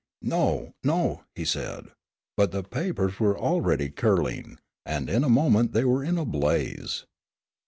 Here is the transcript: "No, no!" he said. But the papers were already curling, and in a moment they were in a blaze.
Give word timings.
"No, 0.23 0.73
no!" 0.83 1.25
he 1.35 1.45
said. 1.45 1.91
But 2.35 2.51
the 2.51 2.63
papers 2.63 3.19
were 3.19 3.37
already 3.37 3.91
curling, 3.91 4.57
and 4.83 5.07
in 5.11 5.23
a 5.23 5.29
moment 5.29 5.73
they 5.73 5.85
were 5.85 6.03
in 6.03 6.17
a 6.17 6.25
blaze. 6.25 7.05